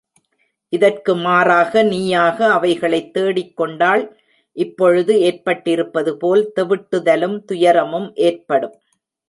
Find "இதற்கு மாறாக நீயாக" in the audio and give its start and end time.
0.73-2.47